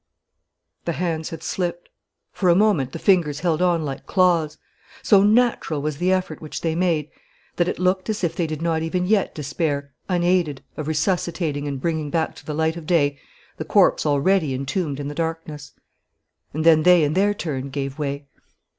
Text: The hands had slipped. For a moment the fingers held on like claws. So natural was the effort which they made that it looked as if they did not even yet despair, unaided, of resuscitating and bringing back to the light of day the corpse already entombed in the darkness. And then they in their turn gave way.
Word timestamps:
The 0.85 0.93
hands 0.93 1.29
had 1.29 1.43
slipped. 1.43 1.87
For 2.31 2.49
a 2.49 2.55
moment 2.55 2.91
the 2.91 2.97
fingers 2.97 3.41
held 3.41 3.61
on 3.61 3.85
like 3.85 4.07
claws. 4.07 4.57
So 5.03 5.21
natural 5.21 5.79
was 5.79 5.97
the 5.97 6.11
effort 6.11 6.41
which 6.41 6.61
they 6.61 6.73
made 6.73 7.11
that 7.57 7.67
it 7.67 7.77
looked 7.77 8.09
as 8.09 8.23
if 8.23 8.35
they 8.35 8.47
did 8.47 8.63
not 8.63 8.81
even 8.81 9.05
yet 9.05 9.35
despair, 9.35 9.93
unaided, 10.09 10.63
of 10.75 10.87
resuscitating 10.87 11.67
and 11.67 11.79
bringing 11.79 12.09
back 12.09 12.33
to 12.37 12.45
the 12.47 12.55
light 12.55 12.77
of 12.77 12.87
day 12.87 13.19
the 13.57 13.63
corpse 13.63 14.03
already 14.03 14.55
entombed 14.55 14.99
in 14.99 15.07
the 15.07 15.13
darkness. 15.13 15.73
And 16.51 16.63
then 16.63 16.81
they 16.81 17.03
in 17.03 17.13
their 17.13 17.35
turn 17.35 17.69
gave 17.69 17.99
way. 17.99 18.25